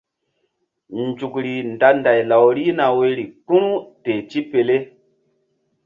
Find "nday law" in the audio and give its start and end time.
1.97-2.45